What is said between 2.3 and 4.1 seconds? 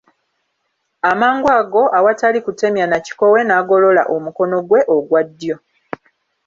kutemya na kikowe n'agolola